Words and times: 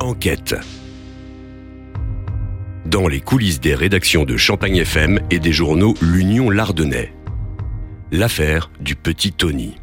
Enquête. 0.00 0.54
Dans 2.86 3.06
les 3.06 3.20
coulisses 3.20 3.60
des 3.60 3.74
rédactions 3.74 4.24
de 4.24 4.38
Champagne 4.38 4.76
FM 4.76 5.20
et 5.30 5.38
des 5.38 5.52
journaux 5.52 5.94
L'Union 6.00 6.48
Lardonnais. 6.48 7.12
L'affaire 8.10 8.70
du 8.80 8.96
petit 8.96 9.32
Tony. 9.32 9.76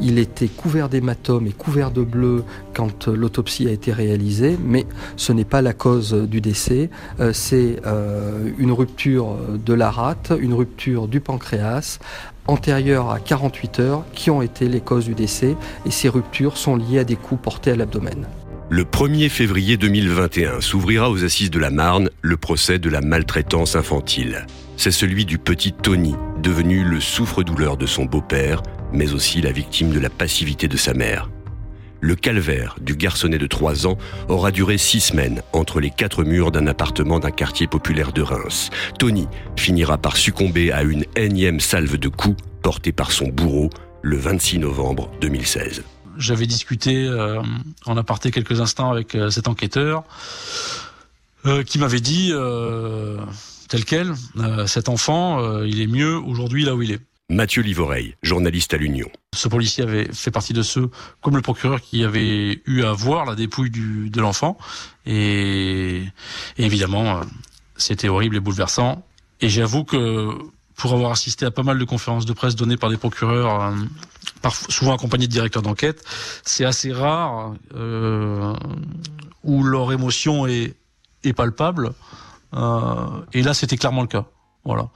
Il 0.00 0.20
était 0.20 0.46
couvert 0.46 0.88
d'hématomes 0.88 1.48
et 1.48 1.52
couvert 1.52 1.90
de 1.90 2.02
bleu 2.02 2.44
quand 2.74 3.08
l'autopsie 3.08 3.66
a 3.66 3.72
été 3.72 3.92
réalisée, 3.92 4.56
mais 4.64 4.86
ce 5.16 5.32
n'est 5.32 5.44
pas 5.44 5.62
la 5.62 5.72
cause 5.72 6.12
du 6.12 6.40
décès. 6.40 6.88
Euh, 7.18 7.32
c'est 7.32 7.80
euh, 7.86 8.52
une 8.56 8.70
rupture 8.70 9.36
de 9.64 9.74
la 9.74 9.90
rate, 9.90 10.32
une 10.40 10.54
rupture 10.54 11.08
du 11.08 11.18
pancréas 11.18 11.98
antérieure 12.46 13.10
à 13.10 13.18
48 13.18 13.80
heures 13.80 14.04
qui 14.12 14.30
ont 14.30 14.42
été 14.42 14.68
les 14.68 14.80
causes 14.80 15.06
du 15.06 15.14
décès 15.14 15.56
et 15.84 15.90
ces 15.90 16.08
ruptures 16.08 16.56
sont 16.56 16.76
liées 16.76 17.00
à 17.00 17.04
des 17.04 17.16
coups 17.16 17.42
portés 17.42 17.72
à 17.72 17.76
l'abdomen. 17.76 18.28
Le 18.70 18.84
1er 18.84 19.30
février 19.30 19.78
2021 19.78 20.60
s'ouvrira 20.60 21.10
aux 21.10 21.24
assises 21.24 21.50
de 21.50 21.58
la 21.58 21.70
Marne 21.70 22.10
le 22.20 22.36
procès 22.36 22.78
de 22.78 22.90
la 22.90 23.00
maltraitance 23.00 23.76
infantile. 23.76 24.46
C'est 24.76 24.90
celui 24.90 25.24
du 25.24 25.38
petit 25.38 25.72
Tony, 25.72 26.14
devenu 26.42 26.84
le 26.84 27.00
souffre-douleur 27.00 27.78
de 27.78 27.86
son 27.86 28.04
beau-père, 28.04 28.62
mais 28.92 29.14
aussi 29.14 29.40
la 29.40 29.52
victime 29.52 29.88
de 29.88 29.98
la 29.98 30.10
passivité 30.10 30.68
de 30.68 30.76
sa 30.76 30.92
mère. 30.92 31.30
Le 32.00 32.14
calvaire 32.14 32.76
du 32.78 32.94
garçonnet 32.94 33.38
de 33.38 33.46
3 33.46 33.86
ans 33.86 33.96
aura 34.28 34.50
duré 34.50 34.76
six 34.76 35.00
semaines 35.00 35.40
entre 35.54 35.80
les 35.80 35.90
quatre 35.90 36.22
murs 36.22 36.52
d'un 36.52 36.66
appartement 36.66 37.20
d'un 37.20 37.30
quartier 37.30 37.66
populaire 37.66 38.12
de 38.12 38.20
Reims. 38.20 38.68
Tony 38.98 39.28
finira 39.56 39.96
par 39.96 40.18
succomber 40.18 40.72
à 40.72 40.82
une 40.82 41.06
énième 41.16 41.60
salve 41.60 41.96
de 41.96 42.08
coups 42.08 42.42
portée 42.62 42.92
par 42.92 43.12
son 43.12 43.28
bourreau 43.28 43.70
le 44.02 44.18
26 44.18 44.58
novembre 44.58 45.10
2016. 45.22 45.84
J'avais 46.18 46.46
discuté 46.46 47.06
euh, 47.06 47.40
en 47.86 47.96
aparté 47.96 48.30
quelques 48.30 48.60
instants 48.60 48.90
avec 48.90 49.14
euh, 49.14 49.30
cet 49.30 49.48
enquêteur 49.48 50.04
euh, 51.46 51.62
qui 51.62 51.78
m'avait 51.78 52.00
dit 52.00 52.32
tel 53.68 53.84
quel, 53.84 54.14
cet 54.66 54.88
enfant, 54.88 55.62
il 55.62 55.80
est 55.80 55.86
mieux 55.86 56.16
aujourd'hui 56.16 56.64
là 56.64 56.74
où 56.74 56.82
il 56.82 56.92
est. 56.92 57.00
Mathieu 57.30 57.62
Livoreille, 57.62 58.14
journaliste 58.22 58.72
à 58.72 58.78
l'Union. 58.78 59.10
Ce 59.34 59.48
policier 59.48 59.84
avait 59.84 60.10
fait 60.12 60.30
partie 60.30 60.54
de 60.54 60.62
ceux, 60.62 60.90
comme 61.20 61.36
le 61.36 61.42
procureur, 61.42 61.82
qui 61.82 62.02
avait 62.02 62.62
eu 62.64 62.82
à 62.84 62.92
voir 62.92 63.26
la 63.26 63.34
dépouille 63.34 63.68
du, 63.68 64.08
de 64.08 64.20
l'enfant. 64.22 64.56
Et, 65.04 66.04
évidemment, 66.56 67.18
euh, 67.18 67.24
c'était 67.76 68.08
horrible 68.08 68.36
et 68.36 68.40
bouleversant. 68.40 69.04
Et 69.42 69.50
j'avoue 69.50 69.84
que 69.84 70.30
pour 70.74 70.94
avoir 70.94 71.12
assisté 71.12 71.44
à 71.44 71.50
pas 71.50 71.62
mal 71.62 71.78
de 71.78 71.84
conférences 71.84 72.24
de 72.24 72.32
presse 72.32 72.56
données 72.56 72.78
par 72.78 72.88
des 72.88 72.96
procureurs, 72.96 73.74
souvent 74.68 74.94
accompagnés 74.94 75.26
de 75.26 75.32
directeurs 75.32 75.62
d'enquête, 75.62 76.04
c'est 76.44 76.64
assez 76.64 76.92
rare 76.92 77.54
euh, 77.74 78.54
où 79.44 79.62
leur 79.62 79.92
émotion 79.92 80.46
est, 80.46 80.74
palpable. 81.36 81.92
Euh, 82.54 83.06
et 83.34 83.42
là, 83.42 83.52
c'était 83.52 83.76
clairement 83.76 84.00
le 84.00 84.08
cas. 84.08 84.24
Voilà 84.64 84.88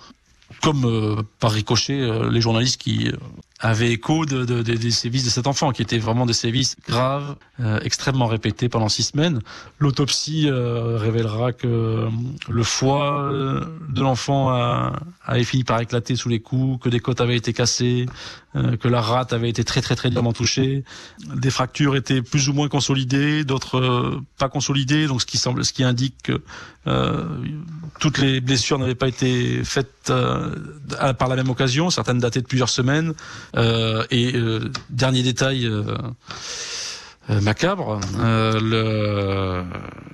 comme 0.61 0.85
euh, 0.85 1.23
par 1.41 1.53
ricochet 1.53 2.01
euh, 2.01 2.31
les 2.31 2.41
journalistes 2.41 2.81
qui 2.81 3.11
euh, 3.63 3.69
avaient 3.69 3.93
écho 3.93 4.27
de, 4.27 4.45
de, 4.45 4.63
des 4.63 4.91
sévices 4.91 5.25
de 5.25 5.31
cet 5.31 5.47
enfant, 5.47 5.73
qui 5.73 5.83
étaient 5.83 5.99
vraiment 5.99 6.27
des 6.27 6.33
sévices 6.33 6.77
graves, 6.87 7.37
extrêmement 7.83 8.27
répétés 8.27 8.69
pendant 8.69 8.89
six 8.89 9.05
semaines. 9.05 9.41
L'autopsie 9.79 10.49
révélera 10.51 11.53
que 11.53 12.09
le 12.49 12.63
foie 12.63 13.31
de 13.89 14.01
l'enfant 14.01 14.51
avait 15.25 15.45
fini 15.45 15.65
par 15.65 15.81
éclater 15.81 16.17
sous 16.17 16.29
les 16.29 16.41
coups, 16.41 16.83
que 16.83 16.89
des 16.89 17.01
côtes 17.01 17.21
avaient 17.21 17.37
été 17.37 17.53
cassées, 17.53 18.07
que 18.55 18.89
la 18.89 19.01
rate 19.01 19.33
avait 19.33 19.49
été 19.49 19.65
très 19.65 19.81
très 19.81 19.95
très 19.95 20.11
durement 20.11 20.33
touchée. 20.33 20.85
Des 21.35 21.51
fractures 21.51 21.97
étaient 21.97 22.21
plus 22.21 22.49
ou 22.49 22.53
moins 22.53 22.69
consolidées, 22.69 23.45
d'autres 23.45 24.21
pas 24.39 24.49
consolidées, 24.49 25.07
donc 25.07 25.23
ce 25.23 25.27
qui 25.27 25.39
semble, 25.39 25.65
ce 25.65 25.73
qui 25.73 25.85
indique 25.85 26.17
que 26.25 26.43
toutes 28.01 28.19
les 28.19 28.41
blessures 28.41 28.79
n'avaient 28.79 28.97
pas 28.97 29.09
été 29.09 29.63
faites 29.65 30.11
euh, 30.11 30.57
par 31.19 31.29
la 31.29 31.37
même 31.37 31.49
occasion, 31.49 31.91
certaines 31.91 32.19
datées 32.19 32.41
de 32.41 32.47
plusieurs 32.47 32.69
semaines. 32.69 33.15
Euh, 33.57 34.05
et 34.11 34.35
euh, 34.35 34.71
dernier 34.91 35.23
détail 35.23 35.69
macabre, 37.29 38.01
le, 38.19 39.65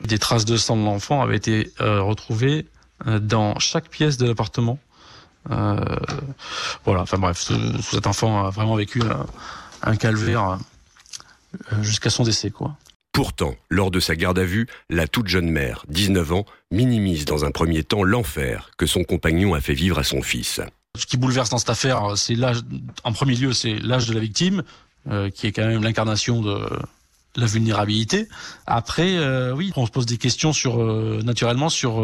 des 0.05 0.19
traces 0.19 0.45
de 0.45 0.57
sang 0.57 0.77
de 0.77 0.85
l'enfant 0.85 1.23
avaient 1.23 1.37
été 1.37 1.73
retrouvées 1.79 2.67
dans 3.07 3.59
chaque 3.59 3.89
pièce 3.89 4.17
de 4.19 4.27
l'appartement. 4.27 4.79
voilà, 5.49 7.03
enfin 7.03 7.19
bref, 7.19 7.51
cet 7.83 8.07
enfant 8.07 8.47
a 8.47 8.51
vraiment 8.51 8.77
vécu 8.77 9.03
un, 9.03 9.27
un 9.83 9.97
calvaire 9.97 10.59
jusqu'à 11.81 12.11
son 12.11 12.25
décès, 12.25 12.51
quoi. 12.51 12.77
Pourtant, 13.13 13.57
lors 13.69 13.91
de 13.91 13.99
sa 13.99 14.15
garde 14.15 14.39
à 14.39 14.45
vue, 14.45 14.69
la 14.91 15.09
toute 15.09 15.27
jeune 15.27 15.51
mère, 15.51 15.85
19 15.89 16.33
ans, 16.35 16.47
minimise 16.71 17.25
dans 17.25 17.45
un 17.45 17.51
premier 17.51 17.83
temps 17.83 18.05
l'enfer 18.05 18.71
que 18.79 18.87
son 18.87 19.03
compagnon 19.03 19.55
a 19.55 19.61
fait 19.61 19.75
vivre 19.75 19.99
à 19.99 20.05
son 20.05 20.23
fils. 20.23 20.61
Ce 20.97 21.07
qui 21.07 21.17
bouleverse 21.17 21.51
dans 21.51 21.59
cette 21.59 21.71
affaire, 21.71 22.17
c'est 22.17 22.35
l'âge, 22.35 22.61
en 23.05 23.13
premier 23.13 23.35
lieu, 23.35 23.53
c'est 23.53 23.75
l'âge 23.79 24.07
de 24.07 24.15
la 24.15 24.21
victime, 24.21 24.63
euh, 25.09 25.31
qui 25.31 25.47
est 25.47 25.53
quand 25.53 25.67
même 25.67 25.83
l'incarnation 25.83 26.43
de 26.43 26.69
la 27.37 27.47
vulnérabilité. 27.47 28.29
Après, 28.67 29.17
euh, 29.17 29.55
oui, 29.55 29.73
on 29.77 29.87
se 29.87 29.91
pose 29.91 30.07
des 30.07 30.19
questions 30.19 30.53
sur, 30.53 30.83
euh, 30.83 31.21
naturellement, 31.25 31.69
sur 31.69 32.01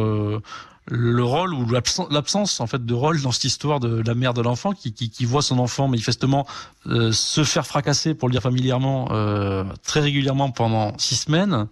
le 0.87 1.25
rôle 1.25 1.55
ou 1.55 1.67
l'absence 2.11 2.61
en 2.61 2.67
fait 2.67 2.85
de 2.85 2.95
rôle 2.95 3.21
dans 3.23 3.33
cette 3.33 3.45
histoire 3.45 3.81
de 3.81 4.03
la 4.07 4.15
mère 4.15 4.35
de 4.35 4.43
l'enfant 4.43 4.73
qui, 4.73 4.93
qui, 4.93 5.11
qui, 5.11 5.25
voit 5.25 5.43
son 5.43 5.59
enfant 5.59 5.89
manifestement 5.89 6.47
euh, 6.87 7.11
se 7.13 7.45
faire 7.45 7.67
fracasser, 7.67 8.15
pour 8.15 8.29
le 8.29 8.33
dire 8.33 8.43
familièrement, 8.43 9.09
euh, 9.11 9.65
très 9.83 10.01
régulièrement 10.01 10.51
pendant 10.51 10.97
six 10.99 11.17
semaines 11.17 11.69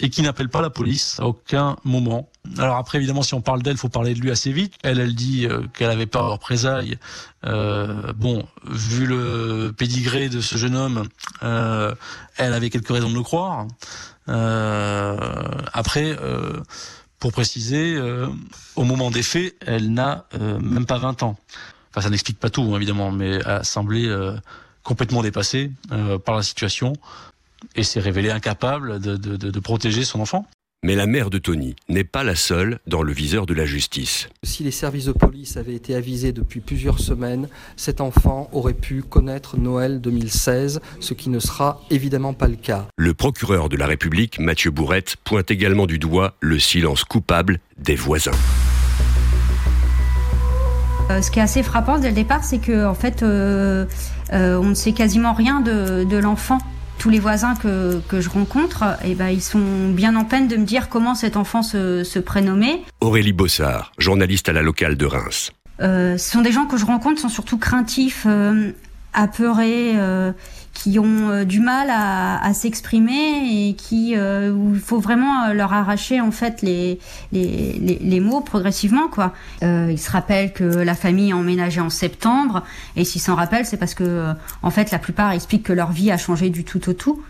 et 0.00 0.10
qui 0.10 0.22
n'appelle 0.22 0.48
pas 0.48 0.60
la 0.60 0.70
police 0.70 1.18
à 1.20 1.26
aucun 1.26 1.76
moment. 1.84 2.28
Alors 2.58 2.76
après, 2.76 2.98
évidemment, 2.98 3.22
si 3.22 3.34
on 3.34 3.40
parle 3.40 3.62
d'elle, 3.62 3.76
faut 3.76 3.88
parler 3.88 4.14
de 4.14 4.20
lui 4.20 4.30
assez 4.30 4.52
vite. 4.52 4.74
Elle, 4.82 5.00
elle 5.00 5.14
dit 5.14 5.46
euh, 5.46 5.62
qu'elle 5.74 5.90
avait 5.90 6.06
peur 6.06 6.26
de 6.26 6.32
représailles. 6.32 6.98
Euh, 7.46 8.12
bon, 8.14 8.46
vu 8.70 9.06
le 9.06 9.72
pédigré 9.76 10.28
de 10.28 10.40
ce 10.40 10.56
jeune 10.56 10.76
homme, 10.76 11.08
euh, 11.42 11.94
elle 12.36 12.52
avait 12.52 12.70
quelques 12.70 12.90
raisons 12.90 13.10
de 13.10 13.14
le 13.14 13.22
croire. 13.22 13.66
après 15.72 16.16
pour 17.24 17.32
préciser, 17.32 17.94
euh, 17.94 18.28
au 18.76 18.84
moment 18.84 19.10
des 19.10 19.22
faits, 19.22 19.56
elle 19.64 19.94
n'a 19.94 20.26
euh, 20.34 20.58
même 20.60 20.84
pas 20.84 20.98
20 20.98 21.22
ans. 21.22 21.38
Enfin, 21.88 22.02
ça 22.02 22.10
n'explique 22.10 22.38
pas 22.38 22.50
tout, 22.50 22.60
hein, 22.60 22.76
évidemment, 22.76 23.10
mais 23.12 23.36
elle 23.36 23.48
a 23.48 23.64
semblé 23.64 24.06
euh, 24.06 24.36
complètement 24.82 25.22
dépassée 25.22 25.72
par 26.26 26.34
la 26.34 26.42
situation 26.42 26.92
et 27.76 27.82
s'est 27.82 28.00
révélée 28.00 28.30
incapable 28.30 29.00
de, 29.00 29.16
de, 29.16 29.36
de 29.38 29.60
protéger 29.60 30.04
son 30.04 30.20
enfant. 30.20 30.46
Mais 30.84 30.96
la 30.96 31.06
mère 31.06 31.30
de 31.30 31.38
Tony 31.38 31.76
n'est 31.88 32.04
pas 32.04 32.22
la 32.24 32.34
seule 32.34 32.78
dans 32.86 33.02
le 33.02 33.10
viseur 33.10 33.46
de 33.46 33.54
la 33.54 33.64
justice. 33.64 34.28
Si 34.42 34.62
les 34.64 34.70
services 34.70 35.06
de 35.06 35.12
police 35.12 35.56
avaient 35.56 35.74
été 35.74 35.94
avisés 35.94 36.32
depuis 36.32 36.60
plusieurs 36.60 36.98
semaines, 36.98 37.48
cet 37.74 38.02
enfant 38.02 38.50
aurait 38.52 38.74
pu 38.74 39.00
connaître 39.00 39.56
Noël 39.56 40.02
2016, 40.02 40.82
ce 41.00 41.14
qui 41.14 41.30
ne 41.30 41.38
sera 41.38 41.80
évidemment 41.88 42.34
pas 42.34 42.48
le 42.48 42.56
cas. 42.56 42.86
Le 42.98 43.14
procureur 43.14 43.70
de 43.70 43.78
la 43.78 43.86
République, 43.86 44.38
Mathieu 44.38 44.70
Bourrette, 44.70 45.16
pointe 45.24 45.50
également 45.50 45.86
du 45.86 45.98
doigt 45.98 46.34
le 46.40 46.58
silence 46.58 47.04
coupable 47.04 47.60
des 47.78 47.94
voisins. 47.94 48.32
Euh, 51.08 51.22
ce 51.22 51.30
qui 51.30 51.38
est 51.38 51.42
assez 51.42 51.62
frappant 51.62 51.98
dès 51.98 52.08
le 52.08 52.14
départ, 52.14 52.44
c'est 52.44 52.58
que 52.58 52.84
en 52.84 52.94
fait, 52.94 53.22
euh, 53.22 53.86
euh, 54.34 54.58
on 54.58 54.68
ne 54.68 54.74
sait 54.74 54.92
quasiment 54.92 55.32
rien 55.32 55.62
de, 55.62 56.04
de 56.04 56.16
l'enfant 56.18 56.58
tous 57.04 57.10
les 57.10 57.20
voisins 57.20 57.54
que, 57.54 58.00
que 58.08 58.22
je 58.22 58.30
rencontre, 58.30 58.82
eh 59.04 59.14
ben, 59.14 59.28
ils 59.28 59.42
sont 59.42 59.90
bien 59.90 60.16
en 60.16 60.24
peine 60.24 60.48
de 60.48 60.56
me 60.56 60.64
dire 60.64 60.88
comment 60.88 61.14
cet 61.14 61.36
enfant 61.36 61.62
se, 61.62 62.02
se 62.02 62.18
prénommait. 62.18 62.80
Aurélie 63.02 63.34
Bossard, 63.34 63.92
journaliste 63.98 64.48
à 64.48 64.54
la 64.54 64.62
locale 64.62 64.96
de 64.96 65.04
Reims. 65.04 65.52
Euh, 65.82 66.16
ce 66.16 66.30
sont 66.30 66.40
des 66.40 66.50
gens 66.50 66.64
que 66.64 66.78
je 66.78 66.86
rencontre, 66.86 67.20
sont 67.20 67.28
surtout 67.28 67.58
craintifs, 67.58 68.24
euh, 68.26 68.70
apeurés. 69.12 69.92
Euh, 69.96 70.32
qui 70.74 70.98
ont 70.98 71.30
euh, 71.30 71.44
du 71.44 71.60
mal 71.60 71.88
à, 71.88 72.44
à 72.44 72.52
s'exprimer 72.52 73.68
et 73.68 73.74
qui 73.74 74.14
euh, 74.16 74.52
où 74.52 74.74
il 74.74 74.80
faut 74.80 74.98
vraiment 74.98 75.44
euh, 75.44 75.54
leur 75.54 75.72
arracher 75.72 76.20
en 76.20 76.32
fait 76.32 76.60
les 76.60 76.98
les, 77.32 77.78
les, 77.78 78.20
mots 78.20 78.40
progressivement 78.40 79.08
quoi. 79.08 79.32
Euh, 79.62 79.88
ils 79.90 79.98
se 79.98 80.10
rappellent 80.10 80.52
que 80.52 80.64
la 80.64 80.94
famille 80.94 81.32
a 81.32 81.36
emménagé 81.36 81.80
en 81.80 81.90
septembre 81.90 82.64
et 82.96 83.04
s'ils 83.04 83.20
s'en 83.20 83.36
rappellent 83.36 83.66
c'est 83.66 83.76
parce 83.76 83.94
que 83.94 84.34
en 84.62 84.70
fait 84.70 84.90
la 84.90 84.98
plupart 84.98 85.32
expliquent 85.32 85.64
que 85.64 85.72
leur 85.72 85.92
vie 85.92 86.10
a 86.10 86.18
changé 86.18 86.50
du 86.50 86.64
tout 86.64 86.88
au 86.88 86.92
tout. 86.92 87.22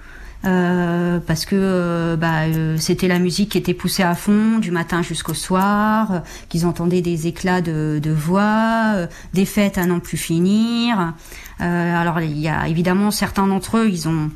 Euh, 0.46 1.20
parce 1.26 1.46
que 1.46 1.56
euh, 1.56 2.16
bah, 2.16 2.42
euh, 2.42 2.76
c'était 2.76 3.08
la 3.08 3.18
musique 3.18 3.52
qui 3.52 3.58
était 3.58 3.72
poussée 3.72 4.02
à 4.02 4.14
fond 4.14 4.58
du 4.58 4.70
matin 4.70 5.02
jusqu'au 5.02 5.34
soir, 5.34 6.22
qu'ils 6.48 6.66
entendaient 6.66 7.00
des 7.00 7.26
éclats 7.26 7.62
de, 7.62 7.98
de 8.02 8.10
voix, 8.10 9.06
des 9.32 9.46
fêtes 9.46 9.78
à 9.78 9.86
n'en 9.86 10.00
plus 10.00 10.18
finir. 10.18 11.14
alors 11.60 12.20
il 12.20 12.38
y 12.38 12.48
a 12.48 12.68
évidemment 12.68 13.10
certains 13.10 13.46
d'entre 13.46 13.78
eux, 13.78 13.88
ils 13.88 14.08
ont 14.08 14.30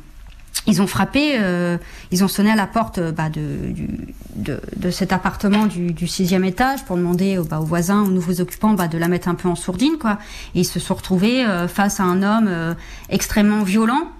ils 0.67 0.81
ont 0.81 0.87
frappé, 0.87 1.33
euh, 1.39 1.77
ils 2.11 2.23
ont 2.23 2.27
sonné 2.27 2.51
à 2.51 2.55
la 2.55 2.67
porte 2.67 2.99
bah, 2.99 3.29
de, 3.29 3.71
du, 3.71 3.87
de, 4.35 4.59
de, 4.77 4.91
cet 4.91 5.11
appartement 5.11 5.65
du, 5.65 5.93
du, 5.93 6.07
sixième 6.07 6.43
étage 6.43 6.85
pour 6.85 6.97
demander 6.97 7.39
bah, 7.49 7.59
aux 7.59 7.65
voisins, 7.65 8.03
aux 8.03 8.09
nouveaux 8.09 8.39
occupants, 8.41 8.73
bah, 8.73 8.87
de 8.87 8.97
la 8.97 9.07
mettre 9.07 9.27
un 9.27 9.35
peu 9.35 9.47
en 9.47 9.55
sourdine, 9.55 9.97
quoi. 9.99 10.19
Et 10.55 10.61
ils 10.61 10.65
se 10.65 10.79
sont 10.79 10.95
retrouvés 10.95 11.45
euh, 11.45 11.67
face 11.67 11.99
à 11.99 12.03
un 12.03 12.21
homme 12.21 12.47
euh, 12.47 12.73
extrêmement 13.09 13.63
violent, 13.63 14.11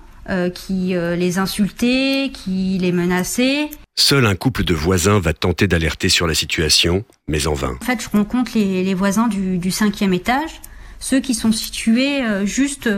qui 0.54 0.94
les 0.94 1.40
insultait, 1.40 2.32
qui 2.34 2.78
les 2.80 2.92
menaçait. 2.92 3.70
Seul 3.96 4.26
un 4.26 4.36
couple 4.36 4.64
de 4.64 4.74
voisins 4.74 5.20
va 5.20 5.34
tenter 5.34 5.68
d'alerter 5.68 6.08
sur 6.08 6.28
la 6.28 6.34
situation, 6.34 7.04
mais 7.28 7.48
en 7.48 7.54
vain. 7.54 7.76
En 7.82 7.86
fait, 7.86 8.02
je 8.02 8.10
rencontre 8.10 8.52
les, 8.56 8.94
voisins 8.94 9.28
du, 9.28 9.72
cinquième 9.72 10.14
étage, 10.14 10.62
ceux 11.00 11.20
qui 11.20 11.34
sont 11.34 11.52
situés 11.52 12.22
juste 12.46 12.90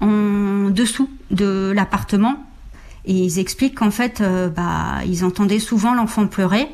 en 0.00 0.70
dessous 0.70 1.10
de 1.30 1.72
l'appartement. 1.74 2.44
Et 3.04 3.12
ils 3.12 3.38
expliquent 3.38 3.76
qu'en 3.76 3.90
fait, 3.90 4.22
bah, 4.56 5.00
ils 5.06 5.24
entendaient 5.24 5.58
souvent 5.58 5.94
l'enfant 5.94 6.26
pleurer 6.26 6.68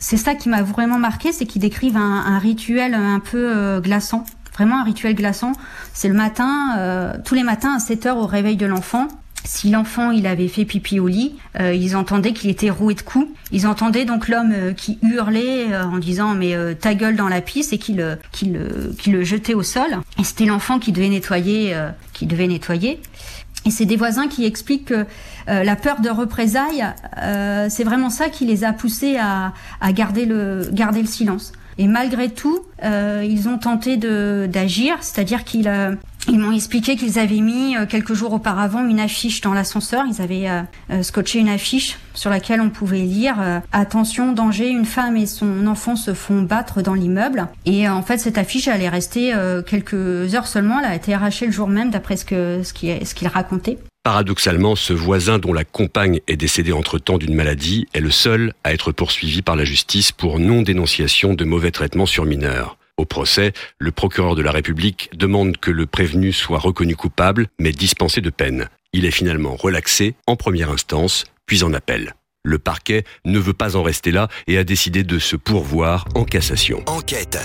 c'est 0.00 0.16
ça 0.16 0.34
qui 0.34 0.48
m'a 0.48 0.62
vraiment 0.62 0.98
marqué, 0.98 1.30
c'est 1.30 1.44
qu'ils 1.44 1.60
décrivent 1.60 1.98
un, 1.98 2.38
rituel 2.38 2.94
un 2.94 3.20
peu 3.20 3.54
euh, 3.54 3.80
glaçant, 3.80 4.24
vraiment 4.52 4.80
un 4.80 4.84
rituel 4.84 5.14
glaçant. 5.14 5.52
C'est 5.92 6.08
le 6.08 6.14
matin, 6.14 6.76
euh, 6.78 7.14
tous 7.24 7.34
les 7.34 7.42
matins 7.42 7.74
à 7.74 7.78
7 7.78 8.06
heures 8.06 8.16
au 8.18 8.26
réveil 8.26 8.56
de 8.56 8.66
l'enfant. 8.66 9.08
Si 9.42 9.70
l'enfant 9.70 10.10
il 10.10 10.26
avait 10.26 10.48
fait 10.48 10.66
pipi 10.66 11.00
au 11.00 11.08
lit, 11.08 11.36
euh, 11.58 11.72
ils 11.72 11.96
entendaient 11.96 12.34
qu'il 12.34 12.50
était 12.50 12.68
roué 12.68 12.94
de 12.94 13.00
coups. 13.00 13.26
Ils 13.52 13.66
entendaient 13.66 14.04
donc 14.04 14.28
l'homme 14.28 14.54
qui 14.76 14.98
hurlait 15.02 15.74
en 15.74 15.96
disant 15.96 16.34
mais 16.34 16.54
ta 16.74 16.94
gueule 16.94 17.16
dans 17.16 17.28
la 17.28 17.40
pisse 17.40 17.72
et 17.72 17.78
qui 17.78 17.94
le, 17.94 18.18
le, 19.06 19.24
jetait 19.24 19.54
au 19.54 19.62
sol. 19.62 19.98
Et 20.18 20.24
c'était 20.24 20.44
l'enfant 20.44 20.78
qui 20.78 20.92
devait 20.92 21.08
nettoyer, 21.08 21.74
qui 22.12 22.26
devait 22.26 22.48
nettoyer. 22.48 23.00
Et 23.66 23.70
c'est 23.70 23.84
des 23.84 23.96
voisins 23.96 24.28
qui 24.28 24.46
expliquent 24.46 24.86
que 24.86 25.06
euh, 25.48 25.64
la 25.64 25.76
peur 25.76 26.00
de 26.00 26.08
représailles, 26.08 26.86
euh, 27.18 27.66
c'est 27.68 27.84
vraiment 27.84 28.08
ça 28.08 28.28
qui 28.28 28.46
les 28.46 28.64
a 28.64 28.72
poussés 28.72 29.18
à, 29.18 29.52
garder, 29.92 30.24
le, 30.24 30.68
garder 30.72 31.02
le 31.02 31.08
silence. 31.08 31.52
Et 31.78 31.86
malgré 31.86 32.28
tout, 32.28 32.60
euh, 32.84 33.24
ils 33.28 33.48
ont 33.48 33.58
tenté 33.58 33.96
d'agir, 33.96 34.96
c'est-à-dire 35.00 35.44
qu'ils 35.44 35.70
ils 36.28 36.38
m'ont 36.38 36.52
expliqué 36.52 36.96
qu'ils 36.96 37.18
avaient 37.18 37.40
mis 37.40 37.74
quelques 37.88 38.12
jours 38.12 38.34
auparavant 38.34 38.86
une 38.86 39.00
affiche 39.00 39.40
dans 39.40 39.54
l'ascenseur. 39.54 40.04
Ils 40.06 40.20
avaient 40.20 40.48
scotché 41.02 41.38
une 41.38 41.48
affiche 41.48 41.98
sur 42.12 42.28
laquelle 42.28 42.60
on 42.60 42.68
pouvait 42.68 43.00
lire 43.00 43.36
Attention, 43.72 44.32
danger, 44.32 44.68
une 44.68 44.84
femme 44.84 45.16
et 45.16 45.24
son 45.24 45.66
enfant 45.66 45.96
se 45.96 46.12
font 46.12 46.42
battre 46.42 46.82
dans 46.82 46.94
l'immeuble. 46.94 47.48
Et 47.64 47.88
en 47.88 48.02
fait, 48.02 48.18
cette 48.18 48.36
affiche, 48.36 48.68
elle 48.68 48.82
est 48.82 48.88
restée 48.90 49.32
quelques 49.66 50.34
heures 50.34 50.46
seulement. 50.46 50.78
Elle 50.80 50.90
a 50.90 50.94
été 50.94 51.14
arrachée 51.14 51.46
le 51.46 51.52
jour 51.52 51.68
même, 51.68 51.90
d'après 51.90 52.16
ce 52.16 52.24
qu'il 52.26 53.06
ce 53.06 53.14
qu'il 53.14 53.28
racontait. 53.28 53.78
Paradoxalement, 54.02 54.76
ce 54.76 54.94
voisin 54.94 55.38
dont 55.38 55.52
la 55.52 55.64
compagne 55.64 56.20
est 56.26 56.38
décédée 56.38 56.72
entre-temps 56.72 57.18
d'une 57.18 57.34
maladie 57.34 57.86
est 57.92 58.00
le 58.00 58.10
seul 58.10 58.54
à 58.64 58.72
être 58.72 58.92
poursuivi 58.92 59.42
par 59.42 59.56
la 59.56 59.64
justice 59.64 60.10
pour 60.10 60.38
non-dénonciation 60.38 61.34
de 61.34 61.44
mauvais 61.44 61.70
traitements 61.70 62.06
sur 62.06 62.24
mineurs. 62.24 62.78
Au 62.96 63.04
procès, 63.04 63.52
le 63.78 63.92
procureur 63.92 64.36
de 64.36 64.42
la 64.42 64.52
République 64.52 65.10
demande 65.14 65.58
que 65.58 65.70
le 65.70 65.84
prévenu 65.84 66.32
soit 66.32 66.58
reconnu 66.58 66.96
coupable, 66.96 67.48
mais 67.58 67.72
dispensé 67.72 68.22
de 68.22 68.30
peine. 68.30 68.70
Il 68.94 69.04
est 69.04 69.10
finalement 69.10 69.54
relaxé 69.54 70.14
en 70.26 70.34
première 70.34 70.70
instance, 70.70 71.24
puis 71.44 71.62
en 71.62 71.74
appel. 71.74 72.14
Le 72.42 72.58
parquet 72.58 73.04
ne 73.26 73.38
veut 73.38 73.52
pas 73.52 73.76
en 73.76 73.82
rester 73.82 74.12
là 74.12 74.28
et 74.46 74.56
a 74.56 74.64
décidé 74.64 75.04
de 75.04 75.18
se 75.18 75.36
pourvoir 75.36 76.06
en 76.14 76.24
cassation. 76.24 76.82
Enquête, 76.86 77.38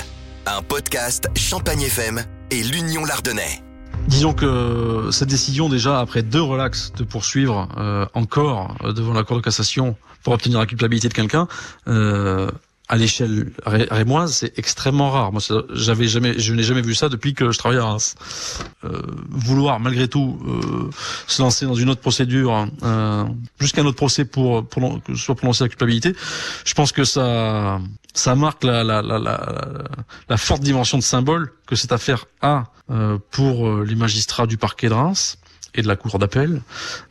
un 0.45 0.61
podcast 0.61 1.27
Champagne 1.35 1.81
FM 1.81 2.23
et 2.49 2.63
l'Union 2.63 3.03
Lardonnais. 3.03 3.64
Disons 4.07 4.33
que 4.33 5.09
cette 5.11 5.29
décision, 5.29 5.67
déjà 5.67 5.99
après 5.99 6.21
deux 6.21 6.41
relax 6.41 6.91
de 6.97 7.03
poursuivre 7.03 7.67
euh, 7.77 8.05
encore 8.13 8.75
euh, 8.83 8.93
devant 8.93 9.13
la 9.13 9.23
Cour 9.23 9.37
de 9.37 9.41
cassation 9.41 9.95
pour 10.23 10.33
obtenir 10.33 10.59
la 10.59 10.65
culpabilité 10.65 11.09
de 11.09 11.13
quelqu'un, 11.13 11.47
euh, 11.87 12.49
à 12.87 12.97
l'échelle 12.97 13.51
rémoise, 13.65 14.37
c'est 14.37 14.59
extrêmement 14.59 15.09
rare. 15.09 15.31
Moi, 15.31 15.41
j'avais 15.73 16.07
jamais, 16.07 16.37
je 16.37 16.53
n'ai 16.53 16.63
jamais 16.63 16.81
vu 16.81 16.93
ça 16.93 17.09
depuis 17.09 17.33
que 17.33 17.51
je 17.51 17.57
travaille 17.57 17.79
à 17.79 17.85
Reims. 17.85 18.15
Euh, 18.83 19.01
vouloir 19.29 19.79
malgré 19.79 20.07
tout 20.07 20.39
euh, 20.45 20.89
se 21.25 21.41
lancer 21.41 21.65
dans 21.65 21.73
une 21.73 21.89
autre 21.89 22.01
procédure, 22.01 22.67
euh, 22.83 23.25
jusqu'à 23.59 23.81
un 23.81 23.85
autre 23.85 23.97
procès 23.97 24.25
pour, 24.25 24.67
pour 24.67 25.03
que 25.03 25.15
soit 25.15 25.35
prononcée 25.35 25.63
la 25.63 25.69
culpabilité, 25.69 26.15
je 26.63 26.73
pense 26.75 26.91
que 26.91 27.03
ça, 27.03 27.79
ça 28.13 28.35
marque 28.35 28.63
la, 28.63 28.83
la, 28.83 29.01
la, 29.01 29.17
la, 29.17 29.57
la 30.29 30.37
forte 30.37 30.61
dimension 30.61 30.97
de 30.99 31.03
symbole 31.03 31.51
que 31.65 31.75
cette 31.75 31.91
affaire 31.91 32.25
a 32.41 32.65
euh, 32.91 33.17
pour 33.31 33.67
euh, 33.67 33.83
les 33.83 33.95
magistrats 33.95 34.45
du 34.45 34.57
parquet 34.57 34.89
de 34.89 34.93
Reims 34.93 35.37
et 35.75 35.81
de 35.81 35.87
la 35.87 35.95
cour 35.95 36.17
d'appel. 36.19 36.61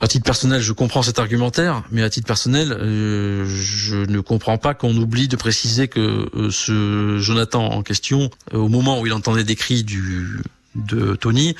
À 0.00 0.08
titre 0.08 0.25
personnel, 0.25 0.61
je 0.61 0.72
comprends 0.72 1.02
cet 1.02 1.19
argumentaire, 1.19 1.82
mais 1.93 2.02
à 2.02 2.11
titre 2.11 2.26
personnel, 2.26 2.72
euh, 2.72 3.44
je 3.46 3.96
ne 3.96 4.20
comprends 4.20 4.58
pas 4.58 4.75
qu'on 4.75 4.96
oublie 4.96 5.28
de 5.28 5.37
préciser 5.37 5.88
que 5.88 6.28
euh, 6.34 6.50
ce 6.50 7.19
Jonathan 7.19 7.66
en 7.66 7.82
question, 7.82 8.31
euh, 8.52 8.58
au 8.58 8.69
moment 8.69 9.00
où 9.00 9.06
il 9.06 9.12
entendait 9.12 9.44
des 9.44 9.56
cris 9.56 9.84
du 9.84 10.40
de 10.75 11.14
Tony, 11.14 11.55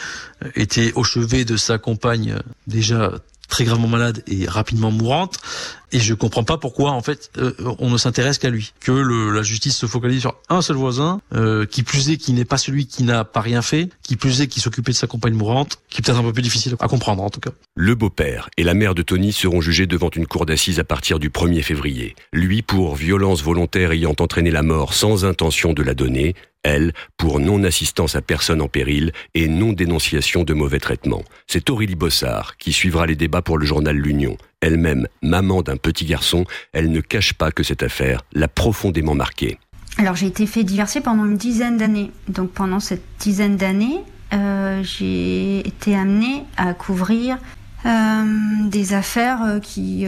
était 0.57 0.93
au 0.97 1.05
chevet 1.05 1.45
de 1.45 1.57
sa 1.57 1.79
compagne 1.79 2.37
déjà 2.67 3.13
très 3.49 3.65
gravement 3.65 3.89
malade 3.89 4.23
et 4.27 4.47
rapidement 4.47 4.91
mourante. 4.91 5.39
Et 5.93 6.01
je 6.01 6.13
comprends 6.13 6.43
pas 6.43 6.59
pourquoi 6.59 6.91
en 6.91 7.03
fait 7.03 7.31
euh, 7.39 7.53
on 7.79 7.89
ne 7.89 7.99
s'intéresse 7.99 8.39
qu'à 8.39 8.51
lui, 8.51 8.73
que 8.81 8.91
le, 8.91 9.31
la 9.31 9.43
justice 9.43 9.77
se 9.77 9.87
focalise 9.87 10.23
sur 10.23 10.35
un 10.49 10.61
seul 10.61 10.77
voisin, 10.77 11.21
euh, 11.35 11.67
qui 11.67 11.85
plus 11.85 12.11
est 12.11 12.17
qui 12.17 12.33
n'est 12.33 12.45
pas 12.45 12.59
celui 12.59 12.87
qui 12.87 13.05
n'a 13.05 13.25
pas 13.25 13.41
rien 13.41 13.63
fait, 13.63 13.89
qui 14.03 14.17
plus 14.17 14.41
est 14.41 14.49
qui 14.49 14.61
s'occupait 14.61 14.91
de 14.91 14.97
sa 14.97 15.07
compagne 15.07 15.35
mourante, 15.35 15.79
qui 15.89 16.01
est 16.01 16.03
peut-être 16.05 16.19
un 16.19 16.25
peu 16.25 16.33
plus 16.33 16.43
difficile 16.43 16.75
à 16.81 16.89
comprendre 16.89 17.23
en 17.23 17.31
tout 17.31 17.41
cas. 17.41 17.51
Le 17.77 17.95
beau-père 17.95 18.49
et 18.57 18.65
la 18.65 18.75
mère 18.75 18.95
de 18.95 19.03
Tony 19.03 19.33
seront 19.33 19.61
jugés 19.61 19.87
devant 19.87 20.11
une 20.11 20.27
cour 20.27 20.47
d'assises 20.47 20.81
à 20.81 20.85
partir 20.85 21.21
du 21.21 21.31
1er 21.31 21.63
février. 21.63 22.17
Lui 22.33 22.63
pour 22.63 22.97
violence 22.97 23.43
volontaire 23.43 23.93
ayant 23.93 24.15
entraîné 24.19 24.51
la 24.51 24.63
mort 24.63 24.95
sans 24.95 25.25
intention 25.25 25.75
de 25.75 25.83
la 25.83 25.95
donner, 25.95 26.35
elle, 26.65 26.93
pour 27.17 27.39
non-assistance 27.39 28.17
à 28.17 28.23
personne 28.23 28.61
en 28.61 28.69
péril 28.69 29.13
et 29.35 29.47
non-dénonciation 29.47 30.43
de 30.43 30.55
mauvais 30.55 30.81
traitements. 30.81 31.23
C'est 31.47 31.71
Aurélie 31.71 31.95
Bossard 31.95 32.57
qui 32.57 32.73
suivra 32.73 33.07
les 33.07 33.15
débats 33.15 33.43
pour 33.43 33.59
le 33.59 33.67
journal 33.67 33.97
L'Union. 33.97 34.37
Elle-même 34.61 35.07
maman 35.23 35.63
d'un 35.63 35.77
petit 35.77 36.07
garçon, 36.07 36.45
elle 36.73 36.91
ne 36.91 37.01
cache 37.01 37.35
pas 37.35 37.53
que 37.53 37.63
cette 37.63 37.83
affaire 37.83 38.25
l'a 38.33 38.49
profondément 38.49 39.15
marquée. 39.15 39.59
Alors 39.99 40.17
j'ai 40.17 40.27
été 40.27 40.47
fait 40.47 40.65
divorcer 40.65 41.01
pendant 41.01 41.25
une 41.25 41.37
dizaine 41.37 41.77
d'années. 41.77 42.11
Donc 42.29 42.51
pendant 42.51 42.81
cette 42.81 43.05
dizaine 43.21 43.57
d'années, 43.57 44.01
euh, 44.33 44.83
j'ai 44.83 45.61
été 45.61 45.95
amenée 45.95 46.45
à 46.57 46.75
couvrir 46.75 47.39
euh, 47.87 48.25
des 48.67 48.95
affaires 48.95 49.43
euh, 49.45 49.61
qui, 49.61 50.07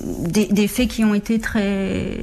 des, 0.00 0.68
faits 0.68 0.88
qui 0.88 1.04
ont 1.04 1.14
été 1.14 1.40
très 1.40 2.18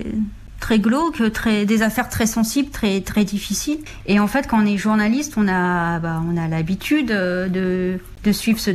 très 0.65 0.79
glauques, 0.79 1.31
très, 1.31 1.63
des 1.65 1.83
affaires 1.83 2.09
très 2.09 2.25
sensibles, 2.25 2.71
très, 2.71 3.01
très 3.01 3.23
difficiles. 3.23 3.77
Et 4.07 4.19
en 4.19 4.25
fait, 4.25 4.47
quand 4.47 4.63
on 4.63 4.65
est 4.65 4.77
journaliste, 4.77 5.35
on 5.37 5.47
a, 5.47 5.99
bah, 5.99 6.23
on 6.27 6.37
a 6.37 6.47
l'habitude 6.47 7.11
euh, 7.11 7.47
de, 7.47 7.99
de 8.25 8.31
suivre 8.31 8.59
ce, 8.59 8.71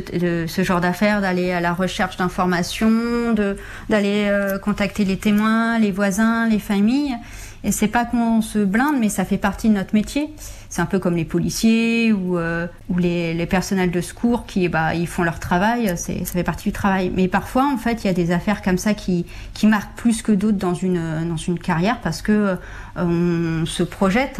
ce 0.47 0.63
genre 0.63 0.81
d'affaires, 0.81 1.21
d'aller 1.21 1.51
à 1.51 1.59
la 1.59 1.73
recherche 1.73 2.17
d'informations, 2.17 3.33
d'aller 3.89 4.27
euh, 4.29 4.57
contacter 4.57 5.03
les 5.03 5.17
témoins, 5.17 5.77
les 5.77 5.91
voisins, 5.91 6.47
les 6.47 6.59
familles. 6.59 7.15
Et 7.63 7.71
c'est 7.71 7.87
pas 7.87 8.05
qu'on 8.05 8.41
se 8.41 8.57
blinde, 8.57 8.95
mais 8.99 9.09
ça 9.09 9.23
fait 9.23 9.37
partie 9.37 9.69
de 9.69 9.75
notre 9.75 9.93
métier. 9.93 10.33
C'est 10.69 10.81
un 10.81 10.87
peu 10.87 10.97
comme 10.97 11.15
les 11.15 11.25
policiers 11.25 12.11
ou, 12.11 12.37
euh, 12.37 12.65
ou 12.89 12.97
les, 12.97 13.35
les, 13.35 13.45
personnels 13.45 13.91
de 13.91 14.01
secours 14.01 14.47
qui 14.47 14.67
bah, 14.67 14.95
ils 14.95 15.05
font 15.05 15.21
leur 15.21 15.39
travail, 15.39 15.95
ça 15.95 16.13
fait 16.25 16.43
partie 16.43 16.69
du 16.69 16.73
travail. 16.73 17.11
Mais 17.13 17.27
parfois, 17.27 17.69
en 17.71 17.77
fait, 17.77 18.03
il 18.03 18.07
y 18.07 18.09
a 18.09 18.13
des 18.13 18.31
affaires 18.31 18.63
comme 18.63 18.79
ça 18.79 18.95
qui, 18.95 19.27
qui 19.53 19.67
marquent 19.67 19.95
plus 19.95 20.23
que 20.23 20.31
d'autres 20.31 20.57
dans 20.57 20.73
une, 20.73 21.27
dans 21.27 21.37
une 21.37 21.59
carrière 21.59 21.99
parce 22.01 22.23
que 22.23 22.31
euh, 22.31 22.55
on 22.95 23.65
se 23.67 23.83
projette. 23.83 24.39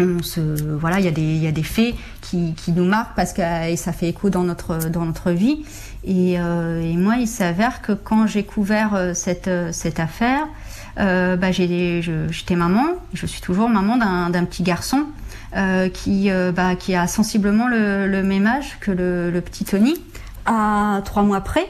Voilà, 0.00 0.98
il 1.00 1.04
y, 1.04 1.08
a 1.08 1.12
des, 1.12 1.36
y 1.36 1.46
a 1.46 1.52
des 1.52 1.62
faits 1.62 1.94
qui, 2.20 2.54
qui 2.54 2.72
nous 2.72 2.84
marquent 2.84 3.14
parce 3.16 3.32
que 3.32 3.70
et 3.70 3.76
ça 3.76 3.92
fait 3.92 4.08
écho 4.08 4.30
dans 4.30 4.44
notre, 4.44 4.90
dans 4.90 5.04
notre 5.04 5.32
vie. 5.32 5.64
Et, 6.04 6.38
euh, 6.38 6.80
et 6.80 6.96
moi, 6.96 7.16
il 7.16 7.26
s'avère 7.26 7.82
que 7.82 7.92
quand 7.92 8.26
j'ai 8.26 8.44
couvert 8.44 9.12
cette, 9.14 9.50
cette 9.72 10.00
affaire, 10.00 10.46
euh, 10.98 11.36
bah, 11.36 11.52
j'étais 11.52 12.56
maman, 12.56 12.84
je 13.12 13.26
suis 13.26 13.40
toujours 13.40 13.68
maman 13.68 13.96
d'un 13.96 14.44
petit 14.44 14.62
garçon 14.64 15.04
euh, 15.56 15.88
qui, 15.88 16.30
euh, 16.30 16.50
bah, 16.50 16.74
qui 16.74 16.94
a 16.96 17.06
sensiblement 17.06 17.68
le, 17.68 18.22
même 18.22 18.46
âge 18.46 18.78
que 18.80 18.90
le, 18.90 19.40
petit 19.40 19.64
Tony, 19.64 19.94
à 20.44 21.00
trois 21.04 21.22
mois 21.22 21.40
près, 21.40 21.68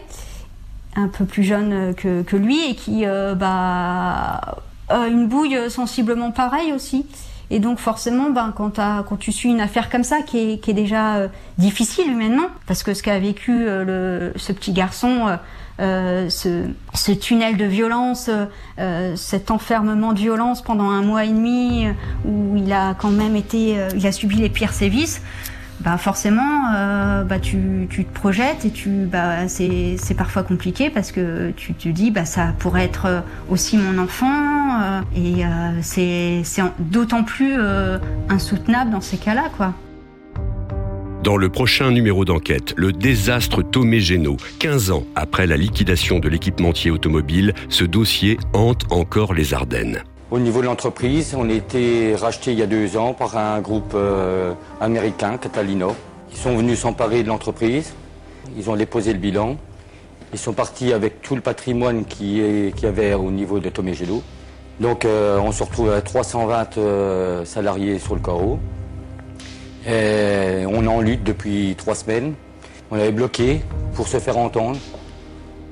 un 0.97 1.09
peu 1.09 1.27
plus 1.27 1.43
jeune 1.43 1.95
que, 1.95 2.23
que 2.23 2.37
lui 2.37 2.71
et 2.71 2.75
qui 2.75 3.05
bah, 3.37 4.41
a 4.89 5.07
une 5.09 5.29
bouille 5.29 5.71
sensiblement 5.71 6.31
pareille 6.31 6.73
aussi. 6.73 7.05
Et 7.51 7.61
donc 7.61 7.79
forcément, 7.79 8.31
ben, 8.31 8.53
quand, 8.55 8.77
quand 8.77 9.17
tu 9.17 9.33
suis 9.33 9.49
une 9.49 9.61
affaire 9.61 9.89
comme 9.89 10.05
ça, 10.05 10.23
qui 10.23 10.39
est, 10.39 10.59
qui 10.59 10.71
est 10.71 10.75
déjà 10.75 11.29
difficile 11.57 12.11
humainement, 12.11 12.49
parce 12.67 12.83
que 12.83 12.93
ce 12.93 13.03
qu'a 13.03 13.19
vécu 13.19 13.65
le, 13.65 14.33
ce 14.37 14.53
petit 14.53 14.73
garçon 14.73 15.39
euh, 15.81 16.29
ce, 16.29 16.65
ce, 16.93 17.13
tunnel 17.13 17.57
de 17.57 17.65
violence, 17.65 18.31
euh, 18.81 19.15
cet 19.15 19.53
enfermement 19.53 20.13
de 20.13 20.19
violence 20.19 20.61
pendant 20.61 20.91
un 20.91 21.03
mois 21.03 21.25
et 21.25 21.29
demi 21.29 21.87
où 22.25 22.57
il 22.57 22.73
a 22.73 22.95
quand 22.95 23.11
même 23.11 23.37
été, 23.37 23.79
euh, 23.79 23.89
il 23.95 24.05
a 24.05 24.11
subi 24.11 24.37
les 24.37 24.49
pires 24.49 24.73
sévices. 24.73 25.23
Bah 25.81 25.97
forcément, 25.97 26.73
bah 27.25 27.39
tu, 27.41 27.87
tu, 27.89 28.05
te 28.05 28.13
projettes 28.13 28.65
et 28.65 28.71
tu, 28.71 29.07
bah 29.07 29.47
c'est, 29.47 29.97
parfois 30.17 30.43
compliqué 30.43 30.91
parce 30.91 31.13
que 31.13 31.53
tu 31.57 31.73
te 31.75 31.89
dis, 31.89 32.11
bah 32.11 32.25
ça 32.25 32.53
pourrait 32.59 32.85
être 32.85 33.23
aussi 33.49 33.77
mon 33.77 34.03
enfant 34.03 35.03
et 35.17 35.45
c'est, 35.83 36.41
c'est 36.43 36.63
d'autant 36.81 37.23
plus 37.23 37.55
insoutenable 38.29 38.91
dans 38.91 39.01
ces 39.01 39.19
cas-là, 39.19 39.51
quoi. 39.57 39.73
Dans 41.25 41.37
le 41.37 41.49
prochain 41.49 41.91
numéro 41.91 42.25
d'enquête, 42.25 42.75
le 42.77 42.93
désastre 42.93 43.63
Tomé 43.63 44.01
Géno. 44.01 44.37
15 44.61 44.93
ans 44.93 45.05
après 45.17 45.47
la 45.47 45.57
liquidation 45.57 46.21
de 46.21 46.29
l'équipementier 46.29 46.91
automobile, 46.93 47.55
ce 47.69 47.85
dossier 47.85 48.39
hante 48.53 48.91
encore 48.91 49.35
les 49.35 49.53
Ardennes. 49.53 50.05
Au 50.31 50.39
niveau 50.39 50.61
de 50.61 50.67
l'entreprise, 50.67 51.35
on 51.35 51.49
a 51.49 51.53
été 51.55 52.15
racheté 52.15 52.53
il 52.53 52.59
y 52.59 52.63
a 52.63 52.67
deux 52.67 52.99
ans 52.99 53.15
par 53.15 53.39
un 53.39 53.63
groupe 53.63 53.93
euh, 53.95 54.53
américain, 54.79 55.39
Catalino. 55.39 55.97
Ils 56.31 56.37
sont 56.37 56.55
venus 56.55 56.81
s'emparer 56.81 57.23
de 57.23 57.29
l'entreprise, 57.29 57.95
ils 58.55 58.69
ont 58.69 58.77
déposé 58.77 59.15
le 59.15 59.19
bilan, 59.19 59.57
ils 60.35 60.39
sont 60.39 60.53
partis 60.53 60.93
avec 60.93 61.23
tout 61.23 61.35
le 61.35 61.41
patrimoine 61.41 62.05
qu'il 62.05 62.75
y 62.79 62.87
avait 62.87 63.15
au 63.15 63.31
niveau 63.31 63.59
de 63.59 63.71
Tomé 63.71 63.95
Géno. 63.95 64.23
Donc 64.81 65.07
euh, 65.07 65.39
on 65.39 65.51
se 65.51 65.63
retrouve 65.63 65.93
à 65.93 66.03
320 66.03 66.77
euh, 66.77 67.47
salariés 67.47 67.99
sur 67.99 68.15
le 68.15 68.21
carreau. 68.21 68.59
On 69.87 69.91
est 69.91 70.89
en 70.89 71.01
lutte 71.01 71.25
depuis 71.25 71.75
trois 71.79 71.95
semaines. 71.95 72.35
On 72.91 72.97
avait 72.97 73.13
bloqué 73.13 73.63
pour 73.95 74.07
se 74.07 74.19
faire 74.19 74.37
entendre, 74.37 74.79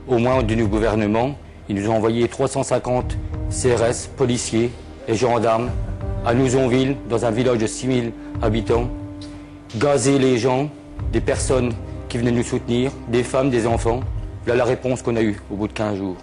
au 0.09 0.17
moins 0.17 0.43
du 0.43 0.65
gouvernement. 0.65 1.37
Ils 1.69 1.77
nous 1.77 1.91
ont 1.91 1.97
envoyé 1.97 2.27
350 2.27 3.19
CRS, 3.51 4.09
policiers 4.17 4.71
et 5.09 5.15
gendarmes 5.15 5.71
à 6.25 6.35
Nouzonville, 6.35 6.97
dans 7.09 7.25
un 7.25 7.31
village 7.31 7.59
de 7.59 7.67
6000 7.67 8.13
habitants, 8.43 8.89
gazer 9.77 10.19
les 10.19 10.39
gens, 10.39 10.69
des 11.13 11.21
personnes 11.21 11.73
qui 12.09 12.19
venaient 12.19 12.31
nous 12.33 12.43
soutenir, 12.43 12.91
des 13.09 13.23
femmes, 13.23 13.51
des 13.51 13.67
enfants. 13.67 14.01
Voilà 14.45 14.59
la 14.59 14.65
réponse 14.65 15.03
qu'on 15.03 15.17
a 15.17 15.23
eue 15.23 15.41
au 15.51 15.57
bout 15.57 15.69
de 15.69 15.73
15 15.73 15.99
jours. 15.99 16.17